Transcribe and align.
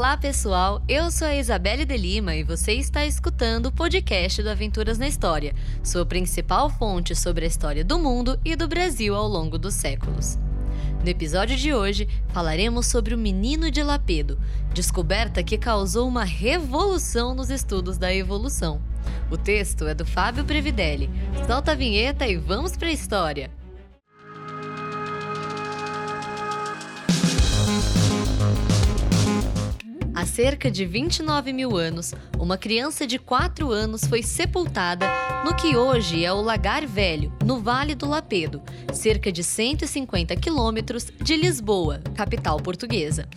Olá, 0.00 0.16
pessoal! 0.16 0.80
Eu 0.88 1.10
sou 1.10 1.28
a 1.28 1.36
Isabelle 1.36 1.84
de 1.84 1.94
Lima 1.94 2.34
e 2.34 2.42
você 2.42 2.72
está 2.72 3.04
escutando 3.04 3.66
o 3.66 3.70
podcast 3.70 4.42
do 4.42 4.48
Aventuras 4.48 4.96
na 4.96 5.06
História, 5.06 5.54
sua 5.84 6.06
principal 6.06 6.70
fonte 6.70 7.14
sobre 7.14 7.44
a 7.44 7.46
história 7.46 7.84
do 7.84 7.98
mundo 7.98 8.40
e 8.42 8.56
do 8.56 8.66
Brasil 8.66 9.14
ao 9.14 9.28
longo 9.28 9.58
dos 9.58 9.74
séculos. 9.74 10.38
No 11.04 11.06
episódio 11.06 11.54
de 11.54 11.74
hoje, 11.74 12.08
falaremos 12.28 12.86
sobre 12.86 13.14
o 13.14 13.18
Menino 13.18 13.70
de 13.70 13.82
Lapedo, 13.82 14.40
descoberta 14.72 15.42
que 15.42 15.58
causou 15.58 16.08
uma 16.08 16.24
revolução 16.24 17.34
nos 17.34 17.50
estudos 17.50 17.98
da 17.98 18.10
evolução. 18.10 18.80
O 19.30 19.36
texto 19.36 19.86
é 19.86 19.92
do 19.92 20.06
Fábio 20.06 20.46
Previdelli. 20.46 21.10
Solta 21.46 21.72
a 21.72 21.74
vinheta 21.74 22.26
e 22.26 22.38
vamos 22.38 22.74
para 22.74 22.88
a 22.88 22.92
história! 22.92 23.50
Cerca 30.42 30.70
de 30.70 30.86
29 30.86 31.52
mil 31.52 31.76
anos, 31.76 32.14
uma 32.38 32.56
criança 32.56 33.06
de 33.06 33.18
4 33.18 33.70
anos 33.70 34.06
foi 34.06 34.22
sepultada 34.22 35.04
no 35.44 35.54
que 35.54 35.76
hoje 35.76 36.24
é 36.24 36.32
o 36.32 36.40
Lagar 36.40 36.86
Velho, 36.86 37.30
no 37.44 37.60
Vale 37.60 37.94
do 37.94 38.08
Lapedo, 38.08 38.62
cerca 38.90 39.30
de 39.30 39.44
150 39.44 40.34
quilômetros 40.36 41.08
de 41.22 41.36
Lisboa, 41.36 42.00
capital 42.14 42.56
portuguesa. 42.56 43.28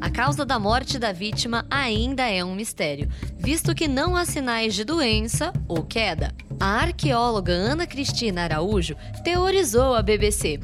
A 0.00 0.10
causa 0.10 0.44
da 0.44 0.58
morte 0.58 0.98
da 0.98 1.12
vítima 1.12 1.64
ainda 1.70 2.28
é 2.28 2.44
um 2.44 2.56
mistério, 2.56 3.08
visto 3.38 3.72
que 3.72 3.86
não 3.86 4.16
há 4.16 4.24
sinais 4.24 4.74
de 4.74 4.82
doença 4.82 5.52
ou 5.68 5.84
queda. 5.84 6.34
A 6.58 6.80
arqueóloga 6.80 7.52
Ana 7.52 7.86
Cristina 7.86 8.42
Araújo 8.42 8.96
teorizou 9.22 9.94
à 9.94 10.02
BBC, 10.02 10.58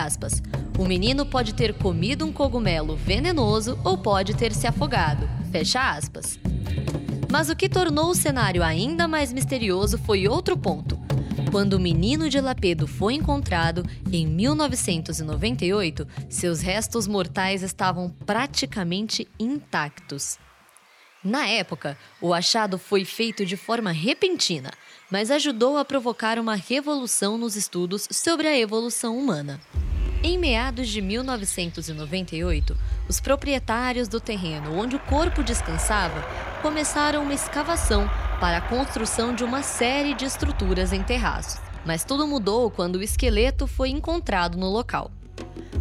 aspas, 0.00 0.42
o 0.78 0.84
menino 0.84 1.24
pode 1.24 1.54
ter 1.54 1.74
comido 1.74 2.24
um 2.24 2.32
cogumelo 2.32 2.96
venenoso 2.96 3.78
ou 3.84 3.96
pode 3.96 4.34
ter 4.34 4.52
se 4.52 4.66
afogado. 4.66 5.28
Fecha 5.50 5.90
aspas. 5.90 6.38
Mas 7.30 7.48
o 7.48 7.56
que 7.56 7.68
tornou 7.68 8.10
o 8.10 8.14
cenário 8.14 8.62
ainda 8.62 9.08
mais 9.08 9.32
misterioso 9.32 9.98
foi 9.98 10.28
outro 10.28 10.56
ponto. 10.56 10.98
Quando 11.50 11.74
o 11.74 11.80
menino 11.80 12.28
de 12.28 12.40
Lapedo 12.40 12.86
foi 12.86 13.14
encontrado, 13.14 13.84
em 14.12 14.26
1998, 14.26 16.06
seus 16.28 16.60
restos 16.60 17.06
mortais 17.06 17.62
estavam 17.62 18.10
praticamente 18.26 19.26
intactos. 19.38 20.38
Na 21.24 21.48
época, 21.48 21.98
o 22.20 22.32
achado 22.32 22.78
foi 22.78 23.04
feito 23.04 23.44
de 23.44 23.56
forma 23.56 23.90
repentina, 23.90 24.70
mas 25.10 25.30
ajudou 25.30 25.76
a 25.76 25.84
provocar 25.84 26.38
uma 26.38 26.54
revolução 26.54 27.38
nos 27.38 27.56
estudos 27.56 28.06
sobre 28.10 28.46
a 28.46 28.58
evolução 28.58 29.18
humana. 29.18 29.60
Em 30.28 30.36
meados 30.36 30.88
de 30.88 31.00
1998, 31.00 32.76
os 33.08 33.20
proprietários 33.20 34.08
do 34.08 34.18
terreno 34.18 34.76
onde 34.76 34.96
o 34.96 34.98
corpo 34.98 35.40
descansava 35.40 36.20
começaram 36.62 37.22
uma 37.22 37.32
escavação 37.32 38.10
para 38.40 38.56
a 38.56 38.60
construção 38.60 39.32
de 39.32 39.44
uma 39.44 39.62
série 39.62 40.14
de 40.14 40.24
estruturas 40.24 40.92
em 40.92 41.00
terraços. 41.00 41.60
Mas 41.84 42.04
tudo 42.04 42.26
mudou 42.26 42.72
quando 42.72 42.96
o 42.96 43.02
esqueleto 43.04 43.68
foi 43.68 43.90
encontrado 43.90 44.58
no 44.58 44.68
local. 44.68 45.12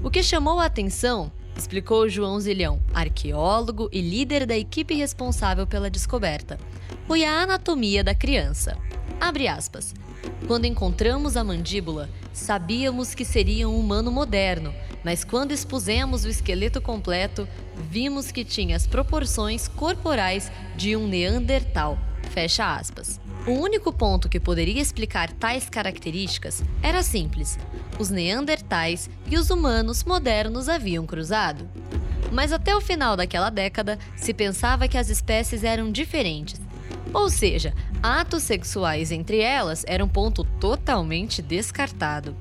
O 0.03 0.11
que 0.11 0.21
chamou 0.21 0.59
a 0.59 0.65
atenção, 0.65 1.31
explicou 1.57 2.07
João 2.07 2.39
Zilhão, 2.39 2.79
arqueólogo 2.93 3.89
e 3.91 3.99
líder 3.99 4.45
da 4.45 4.55
equipe 4.55 4.93
responsável 4.93 5.65
pela 5.65 5.89
descoberta, 5.89 6.59
foi 7.07 7.25
a 7.25 7.41
anatomia 7.41 8.03
da 8.03 8.13
criança. 8.13 8.77
Abre 9.19 9.47
aspas. 9.47 9.93
Quando 10.47 10.65
encontramos 10.65 11.35
a 11.35 11.43
mandíbula, 11.43 12.09
sabíamos 12.33 13.15
que 13.15 13.25
seria 13.25 13.67
um 13.67 13.79
humano 13.79 14.11
moderno, 14.11 14.73
mas 15.03 15.23
quando 15.23 15.51
expusemos 15.51 16.23
o 16.23 16.29
esqueleto 16.29 16.81
completo, 16.81 17.47
vimos 17.89 18.31
que 18.31 18.43
tinha 18.43 18.75
as 18.75 18.85
proporções 18.85 19.67
corporais 19.67 20.51
de 20.75 20.95
um 20.95 21.07
Neandertal. 21.07 21.97
Fecha 22.31 22.75
aspas. 22.75 23.19
O 23.47 23.51
único 23.51 23.93
ponto 23.93 24.27
que 24.27 24.39
poderia 24.39 24.81
explicar 24.81 25.31
tais 25.31 25.69
características 25.69 26.63
era 26.81 27.03
simples: 27.03 27.57
os 27.99 28.09
Neandertais 28.09 29.09
e 29.27 29.37
os 29.37 29.49
humanos 29.49 30.03
modernos 30.03 30.67
haviam 30.67 31.05
cruzado. 31.05 31.67
Mas 32.31 32.51
até 32.51 32.75
o 32.75 32.81
final 32.81 33.15
daquela 33.15 33.49
década, 33.49 33.97
se 34.15 34.33
pensava 34.33 34.87
que 34.87 34.97
as 34.97 35.09
espécies 35.09 35.63
eram 35.63 35.91
diferentes 35.91 36.59
ou 37.15 37.29
seja, 37.29 37.73
atos 38.05 38.43
sexuais 38.43 39.11
entre 39.11 39.39
elas 39.39 39.83
era 39.87 40.05
um 40.05 40.07
ponto 40.07 40.43
totalmente 40.43 41.41
descartado. 41.41 42.37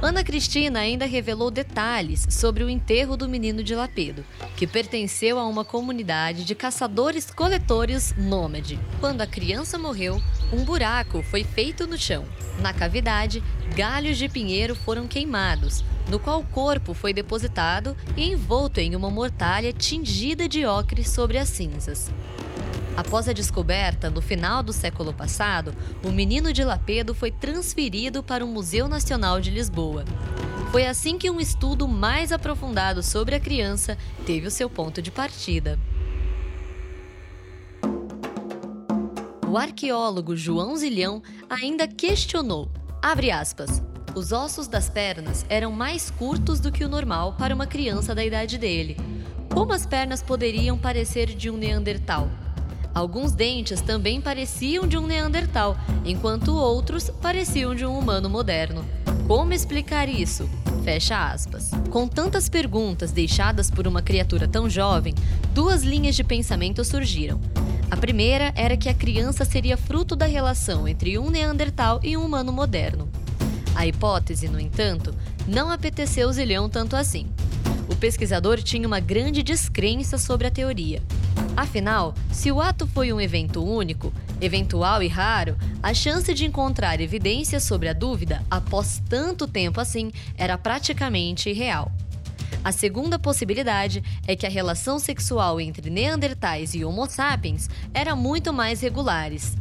Ana 0.00 0.22
Cristina 0.22 0.78
ainda 0.78 1.06
revelou 1.06 1.50
detalhes 1.50 2.24
sobre 2.30 2.62
o 2.62 2.70
enterro 2.70 3.16
do 3.16 3.28
menino 3.28 3.64
de 3.64 3.74
Lapedo, 3.74 4.24
que 4.56 4.64
pertenceu 4.64 5.40
a 5.40 5.46
uma 5.46 5.64
comunidade 5.64 6.44
de 6.44 6.54
caçadores-coletores 6.54 8.14
nômade. 8.16 8.78
Quando 9.00 9.22
a 9.22 9.26
criança 9.26 9.76
morreu, 9.76 10.22
um 10.52 10.62
buraco 10.62 11.20
foi 11.20 11.42
feito 11.42 11.84
no 11.88 11.98
chão. 11.98 12.24
Na 12.60 12.72
cavidade, 12.72 13.42
galhos 13.74 14.16
de 14.16 14.28
pinheiro 14.28 14.76
foram 14.76 15.08
queimados, 15.08 15.84
no 16.08 16.20
qual 16.20 16.42
o 16.42 16.46
corpo 16.46 16.94
foi 16.94 17.12
depositado 17.12 17.96
e 18.16 18.30
envolto 18.30 18.78
em 18.78 18.94
uma 18.94 19.10
mortalha 19.10 19.72
tingida 19.72 20.48
de 20.48 20.64
ocre 20.64 21.02
sobre 21.02 21.38
as 21.38 21.48
cinzas. 21.48 22.08
Após 22.96 23.28
a 23.28 23.32
descoberta, 23.34 24.08
no 24.08 24.22
final 24.22 24.62
do 24.62 24.72
século 24.72 25.12
passado, 25.12 25.74
o 26.02 26.10
menino 26.10 26.50
de 26.50 26.64
Lapedo 26.64 27.14
foi 27.14 27.30
transferido 27.30 28.22
para 28.22 28.42
o 28.42 28.48
Museu 28.48 28.88
Nacional 28.88 29.38
de 29.38 29.50
Lisboa. 29.50 30.02
Foi 30.72 30.86
assim 30.86 31.18
que 31.18 31.30
um 31.30 31.38
estudo 31.38 31.86
mais 31.86 32.32
aprofundado 32.32 33.02
sobre 33.02 33.34
a 33.34 33.40
criança 33.40 33.98
teve 34.24 34.46
o 34.46 34.50
seu 34.50 34.70
ponto 34.70 35.02
de 35.02 35.10
partida. 35.10 35.78
O 39.46 39.58
arqueólogo 39.58 40.34
João 40.34 40.74
Zilhão 40.74 41.22
ainda 41.50 41.86
questionou, 41.86 42.70
aspas, 43.32 43.82
os 44.14 44.32
ossos 44.32 44.66
das 44.66 44.88
pernas 44.88 45.44
eram 45.50 45.70
mais 45.70 46.10
curtos 46.10 46.60
do 46.60 46.72
que 46.72 46.84
o 46.84 46.88
normal 46.88 47.34
para 47.34 47.54
uma 47.54 47.66
criança 47.66 48.14
da 48.14 48.24
idade 48.24 48.56
dele. 48.56 48.96
Como 49.52 49.72
as 49.72 49.86
pernas 49.86 50.22
poderiam 50.22 50.78
parecer 50.78 51.26
de 51.26 51.50
um 51.50 51.56
Neandertal? 51.56 52.28
Alguns 52.96 53.32
dentes 53.32 53.82
também 53.82 54.22
pareciam 54.22 54.86
de 54.86 54.96
um 54.96 55.06
Neandertal, 55.06 55.76
enquanto 56.02 56.56
outros 56.56 57.10
pareciam 57.20 57.74
de 57.74 57.84
um 57.84 57.98
humano 57.98 58.30
moderno. 58.30 58.82
Como 59.28 59.52
explicar 59.52 60.08
isso? 60.08 60.48
Fecha 60.82 61.30
aspas. 61.30 61.72
Com 61.90 62.08
tantas 62.08 62.48
perguntas 62.48 63.12
deixadas 63.12 63.70
por 63.70 63.86
uma 63.86 64.00
criatura 64.00 64.48
tão 64.48 64.66
jovem, 64.70 65.14
duas 65.52 65.82
linhas 65.82 66.16
de 66.16 66.24
pensamento 66.24 66.82
surgiram. 66.86 67.38
A 67.90 67.98
primeira 67.98 68.50
era 68.56 68.78
que 68.78 68.88
a 68.88 68.94
criança 68.94 69.44
seria 69.44 69.76
fruto 69.76 70.16
da 70.16 70.24
relação 70.24 70.88
entre 70.88 71.18
um 71.18 71.28
Neandertal 71.28 72.00
e 72.02 72.16
um 72.16 72.24
humano 72.24 72.50
moderno. 72.50 73.10
A 73.74 73.86
hipótese, 73.86 74.48
no 74.48 74.58
entanto, 74.58 75.14
não 75.46 75.70
apeteceu 75.70 76.32
Zilhão 76.32 76.66
tanto 76.66 76.96
assim. 76.96 77.26
O 77.90 77.94
pesquisador 77.94 78.62
tinha 78.62 78.88
uma 78.88 79.00
grande 79.00 79.42
descrença 79.42 80.16
sobre 80.16 80.46
a 80.46 80.50
teoria. 80.50 81.02
Afinal, 81.56 82.14
se 82.30 82.52
o 82.52 82.60
ato 82.60 82.86
foi 82.86 83.12
um 83.12 83.20
evento 83.20 83.64
único, 83.64 84.12
eventual 84.40 85.02
e 85.02 85.08
raro, 85.08 85.56
a 85.82 85.94
chance 85.94 86.32
de 86.34 86.44
encontrar 86.44 87.00
evidências 87.00 87.62
sobre 87.62 87.88
a 87.88 87.92
dúvida 87.92 88.44
após 88.50 89.02
tanto 89.08 89.46
tempo 89.46 89.80
assim 89.80 90.12
era 90.36 90.58
praticamente 90.58 91.48
irreal. 91.48 91.90
A 92.62 92.72
segunda 92.72 93.18
possibilidade 93.18 94.02
é 94.26 94.36
que 94.36 94.46
a 94.46 94.50
relação 94.50 94.98
sexual 94.98 95.60
entre 95.60 95.88
Neandertais 95.88 96.74
e 96.74 96.84
Homo 96.84 97.06
sapiens 97.08 97.70
era 97.94 98.14
muito 98.14 98.52
mais 98.52 98.80
regulares. 98.80 99.56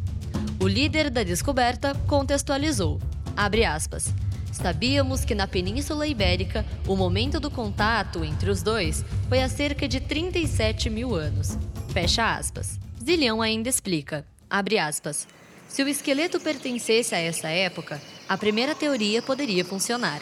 O 0.60 0.68
líder 0.68 1.10
da 1.10 1.24
descoberta 1.24 1.96
contextualizou. 2.08 3.00
Abre 3.38 3.64
aspas. 3.64 4.14
Sabíamos 4.56 5.26
que 5.26 5.36
na 5.36 5.46
Península 5.46 6.08
Ibérica 6.08 6.66
o 6.88 6.96
momento 6.96 7.42
do 7.42 7.52
contato 7.52 8.24
entre 8.24 8.50
os 8.50 8.64
dois 8.64 9.04
foi 9.28 9.42
há 9.44 9.50
cerca 9.50 9.86
de 9.86 10.00
37 10.00 10.90
mil 10.90 11.14
anos. 11.14 11.58
Fecha 11.92 12.36
aspas. 12.38 12.80
Zilhão 13.04 13.42
ainda 13.42 13.68
explica, 13.68 14.26
abre 14.50 14.80
aspas, 14.80 15.28
se 15.68 15.84
o 15.84 15.90
esqueleto 15.90 16.40
pertencesse 16.40 17.14
a 17.14 17.20
essa 17.20 17.50
época, 17.50 18.02
a 18.30 18.38
primeira 18.38 18.74
teoria 18.74 19.22
poderia 19.22 19.66
funcionar. 19.66 20.22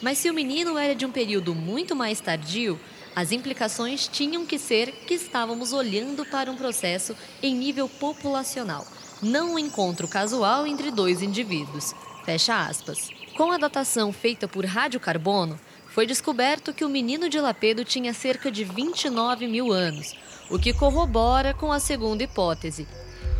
Mas 0.00 0.16
se 0.16 0.30
o 0.30 0.34
menino 0.34 0.78
era 0.78 0.94
de 0.94 1.04
um 1.04 1.12
período 1.12 1.54
muito 1.54 1.94
mais 1.94 2.20
tardio, 2.20 2.80
as 3.14 3.32
implicações 3.32 4.08
tinham 4.08 4.46
que 4.46 4.58
ser 4.58 4.92
que 5.06 5.12
estávamos 5.12 5.74
olhando 5.74 6.24
para 6.24 6.50
um 6.50 6.56
processo 6.56 7.14
em 7.42 7.54
nível 7.54 7.88
populacional, 7.88 8.86
não 9.24 9.54
um 9.54 9.58
encontro 9.58 10.06
casual 10.06 10.66
entre 10.66 10.90
dois 10.90 11.22
indivíduos. 11.22 11.94
Fecha 12.24 12.66
aspas. 12.66 13.10
Com 13.36 13.50
a 13.50 13.58
datação 13.58 14.12
feita 14.12 14.46
por 14.46 14.64
radiocarbono, 14.64 15.58
foi 15.88 16.06
descoberto 16.06 16.72
que 16.72 16.84
o 16.84 16.88
menino 16.88 17.28
de 17.28 17.40
Lapedo 17.40 17.84
tinha 17.84 18.12
cerca 18.12 18.50
de 18.50 18.64
29 18.64 19.46
mil 19.46 19.72
anos, 19.72 20.14
o 20.50 20.58
que 20.58 20.72
corrobora 20.72 21.54
com 21.54 21.72
a 21.72 21.80
segunda 21.80 22.22
hipótese. 22.22 22.86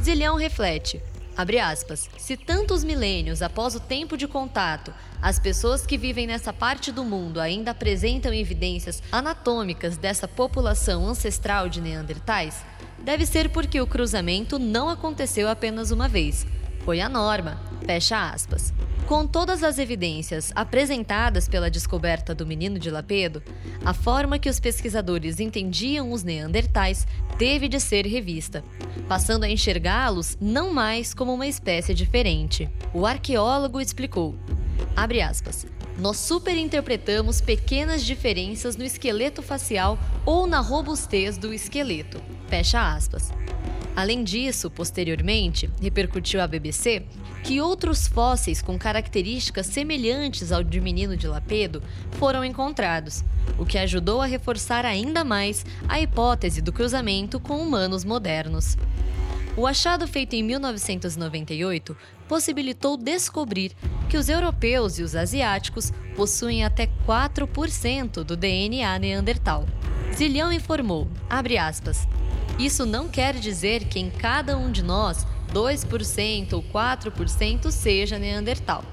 Zilhão 0.03 0.37
reflete: 0.37 1.03
Abre 1.37 1.59
aspas. 1.59 2.09
Se 2.17 2.37
tantos 2.37 2.85
milênios 2.85 3.43
após 3.43 3.75
o 3.75 3.81
tempo 3.81 4.17
de 4.17 4.29
contato, 4.29 4.95
as 5.21 5.39
pessoas 5.39 5.85
que 5.85 5.99
vivem 5.99 6.29
nessa 6.29 6.53
parte 6.53 6.93
do 6.93 7.03
mundo 7.03 7.41
ainda 7.41 7.73
apresentam 7.73 8.33
evidências 8.33 9.03
anatômicas 9.11 9.97
dessa 9.97 10.29
população 10.29 11.09
ancestral 11.09 11.69
de 11.69 11.81
Neandertais, 11.81 12.63
deve 13.03 13.27
ser 13.27 13.51
porque 13.51 13.81
o 13.81 13.87
cruzamento 13.87 14.59
não 14.59 14.89
aconteceu 14.89 15.49
apenas 15.49 15.91
uma 15.91 16.09
vez. 16.09 16.47
Foi 16.85 17.01
a 17.01 17.09
norma. 17.09 17.61
Fecha 17.87 18.31
aspas. 18.31 18.73
Com 19.07 19.27
todas 19.27 19.63
as 19.63 19.79
evidências 19.79 20.51
apresentadas 20.55 21.47
pela 21.47 21.71
descoberta 21.71 22.35
do 22.35 22.47
menino 22.47 22.79
de 22.79 22.91
Lapedo, 22.91 23.43
a 23.85 23.93
forma 23.93 24.39
que 24.39 24.49
os 24.49 24.59
pesquisadores 24.59 25.41
entendiam 25.41 26.11
os 26.11 26.23
neandertais 26.23 27.07
teve 27.37 27.69
de 27.69 27.79
ser 27.79 28.07
revista, 28.07 28.65
passando 29.07 29.45
a 29.45 29.49
enxergá-los 29.49 30.39
não 30.41 30.73
mais 30.73 31.13
como 31.13 31.35
uma 31.35 31.47
espécie 31.47 31.93
diferente. 31.93 32.71
O 32.95 33.05
arqueólogo 33.05 33.79
explicou: 33.79 34.35
abre 34.97 35.21
aspas. 35.21 35.67
Nós 35.99 36.17
superinterpretamos 36.17 37.41
pequenas 37.41 38.05
diferenças 38.05 38.77
no 38.77 38.85
esqueleto 38.85 39.43
facial 39.43 39.99
ou 40.27 40.47
na 40.47 40.61
robustez 40.61 41.39
do 41.39 41.55
esqueleto. 41.55 42.21
Fecha 42.49 42.95
aspas. 42.95 43.33
Além 43.97 44.25
disso, 44.25 44.69
posteriormente, 44.69 45.71
repercutiu 45.81 46.41
à 46.41 46.49
BBC 46.49 47.05
que 47.45 47.61
outros 47.61 48.09
fósseis 48.09 48.61
com 48.61 48.77
características 48.77 49.67
semelhantes 49.67 50.51
ao 50.51 50.65
de 50.65 50.81
menino 50.81 51.17
de 51.17 51.29
Lapedo 51.29 51.81
foram 52.13 52.45
encontrados, 52.45 53.23
o 53.57 53.65
que 53.65 53.79
ajudou 53.79 54.21
a 54.21 54.27
reforçar 54.27 54.85
ainda 54.85 55.23
mais 55.23 55.65
a 55.89 56.01
hipótese 56.01 56.61
do 56.61 56.73
cruzamento 56.73 57.39
com 57.39 57.59
humanos 57.59 58.05
modernos. 58.05 58.77
O 59.57 59.67
achado 59.67 60.07
feito 60.09 60.35
em 60.35 60.43
1998 60.43 61.97
possibilitou 62.27 62.97
descobrir 62.97 63.73
que 64.09 64.17
os 64.17 64.29
europeus 64.29 64.99
e 64.99 65.03
os 65.03 65.15
asiáticos 65.15 65.93
possuem 66.17 66.65
até 66.65 66.89
4% 67.07 68.25
do 68.25 68.37
DNA 68.37 68.99
neandertal. 68.99 69.65
Zilhão 70.13 70.53
informou, 70.53 71.09
aspas, 71.29 72.07
isso 72.59 72.87
não 72.87 73.09
quer 73.09 73.35
dizer 73.35 73.85
que 73.85 73.99
em 73.99 74.11
cada 74.11 74.57
um 74.57 74.71
de 74.71 74.83
nós 74.83 75.27
2% 75.53 76.53
ou 76.53 76.63
4% 76.63 77.71
seja 77.71 78.19
Neandertal. 78.19 78.85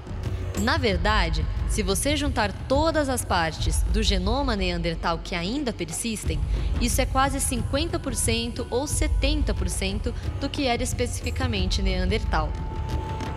Na 0.60 0.76
verdade, 0.76 1.44
se 1.68 1.82
você 1.82 2.16
juntar 2.16 2.52
todas 2.68 3.08
as 3.08 3.24
partes 3.24 3.82
do 3.84 4.02
genoma 4.02 4.54
Neandertal 4.54 5.18
que 5.18 5.34
ainda 5.34 5.72
persistem, 5.72 6.38
isso 6.80 7.00
é 7.00 7.06
quase 7.06 7.38
50% 7.38 8.66
ou 8.70 8.84
70% 8.84 10.12
do 10.40 10.48
que 10.50 10.66
era 10.66 10.82
especificamente 10.82 11.80
Neandertal. 11.80 12.52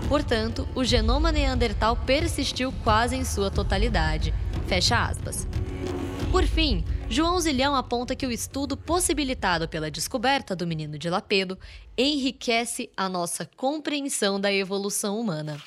Portanto, 0.08 0.68
o 0.76 0.84
genoma 0.84 1.32
Neandertal 1.32 1.96
persistiu 1.96 2.72
quase 2.84 3.16
em 3.16 3.24
sua 3.24 3.50
totalidade. 3.50 4.34
Fecha 4.68 5.04
aspas. 5.04 5.48
Por 6.32 6.44
fim, 6.44 6.84
João 7.10 7.40
Zilhão 7.40 7.76
aponta 7.76 8.16
que 8.16 8.28
o 8.28 8.32
estudo 8.32 8.76
possibilitado 8.76 9.68
pela 9.70 9.90
descoberta 9.90 10.56
do 10.56 10.68
menino 10.68 10.98
de 10.98 11.10
Lapedo 11.10 11.58
enriquece 11.98 12.90
a 12.96 13.08
nossa 13.08 13.50
compreensão 13.56 14.40
da 14.40 14.52
evolução 14.52 15.20
humana. 15.20 15.58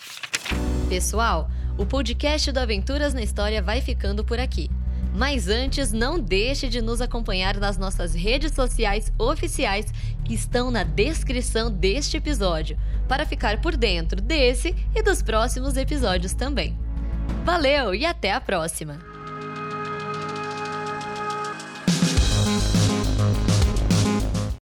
Pessoal, 0.88 1.50
o 1.76 1.85
podcast 1.85 2.50
do 2.50 2.58
Aventuras 2.58 3.12
na 3.12 3.20
História 3.20 3.61
vai 3.61 3.82
ficando 3.82 4.25
por 4.25 4.40
aqui. 4.40 4.70
Mas 5.14 5.46
antes, 5.46 5.93
não 5.93 6.19
deixe 6.19 6.67
de 6.67 6.81
nos 6.81 7.02
acompanhar 7.02 7.58
nas 7.58 7.76
nossas 7.76 8.14
redes 8.14 8.52
sociais 8.52 9.12
oficiais 9.19 9.93
que 10.25 10.32
estão 10.32 10.70
na 10.70 10.85
descrição 10.85 11.70
deste 11.70 12.17
episódio, 12.17 12.79
para 13.06 13.26
ficar 13.26 13.61
por 13.61 13.76
dentro 13.76 14.20
desse 14.20 14.75
e 14.94 15.02
dos 15.02 15.23
próximos 15.23 15.76
episódios 15.76 16.32
também. 16.32 16.75
Valeu 17.44 17.94
e 17.94 18.06
até 18.06 18.32
a 18.32 18.40
próxima! 18.40 19.17